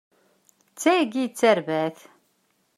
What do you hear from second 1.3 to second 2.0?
tarbaɛt!